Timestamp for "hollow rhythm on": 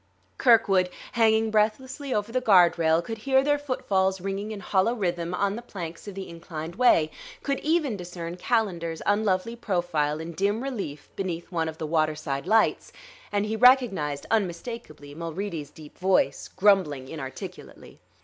4.59-5.55